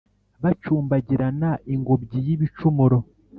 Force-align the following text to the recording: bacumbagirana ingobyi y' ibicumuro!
bacumbagirana 0.41 1.49
ingobyi 1.73 2.17
y' 2.25 2.29
ibicumuro! 2.35 2.97